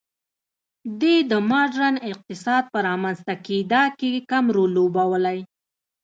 دې 1.01 1.15
د 1.31 1.33
ماډرن 1.49 1.95
اقتصاد 2.11 2.63
په 2.73 2.79
رامنځته 2.87 3.33
کېدا 3.45 3.83
کې 3.99 4.11
کم 4.31 4.45
رول 4.55 4.71
لوبولی. 4.77 5.39